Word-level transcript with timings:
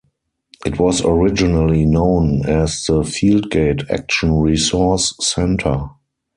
It 0.65 0.79
was 0.79 1.05
originally 1.05 1.85
known 1.85 2.43
as 2.49 2.87
the 2.87 3.03
"Fieldgate 3.03 3.87
Action 3.91 4.39
Resource 4.39 5.13
Centre". 5.19 5.91